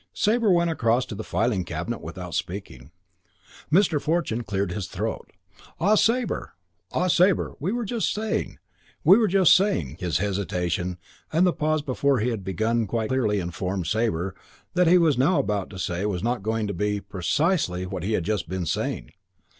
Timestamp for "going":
16.41-16.65